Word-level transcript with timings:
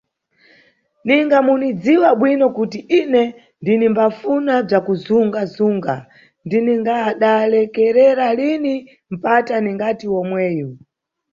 Ninga 1.05 1.37
munidziwa 1.45 2.09
bwino 2.19 2.45
kuti 2.57 2.79
ine 2.99 3.23
ndinimbafuna 3.61 4.53
bzakuzunga–zunga 4.65 5.95
ndiningadalekerera 6.45 8.27
lini 8.39 8.75
mpata 9.13 9.55
ningati 9.63 10.05
omweyu. 10.19 10.69